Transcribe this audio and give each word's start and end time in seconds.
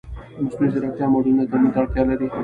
د 0.35 0.37
مصنوعي 0.43 0.69
ځیرکتیا 0.73 1.05
موډلونه 1.11 1.43
تمرین 1.51 1.71
ته 1.73 1.77
اړتیا 1.81 2.03
لري. 2.09 2.27